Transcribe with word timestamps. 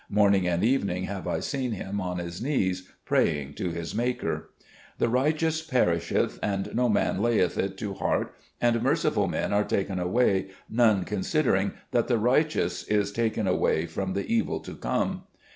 Morning 0.09 0.47
and 0.47 0.63
evening 0.63 1.03
have 1.03 1.27
I 1.27 1.41
seen 1.41 1.73
him 1.73 2.01
on 2.01 2.17
his 2.17 2.41
knees 2.41 2.89
prajdng 3.07 3.55
to 3.57 3.69
his 3.69 3.93
Maker." 3.93 4.49
'The 4.97 5.07
righteous 5.09 5.61
perisheth 5.61 6.39
and 6.41 6.73
no 6.73 6.89
man 6.89 7.21
layeth 7.21 7.55
it 7.55 7.77
to 7.77 7.93
heart, 7.93 8.33
and 8.59 8.81
merciful 8.81 9.27
men 9.27 9.53
are 9.53 9.63
taken 9.63 9.99
away, 9.99 10.47
none 10.67 11.03
consider 11.03 11.55
ing 11.55 11.73
that 11.91 12.07
the 12.07 12.17
righteous 12.17 12.81
is 12.85 13.11
taken 13.11 13.45
away 13.47 13.85
from 13.85 14.13
the 14.13 14.25
e 14.27 14.41
vil 14.41 14.59
to 14.61 14.75
come. 14.75 15.25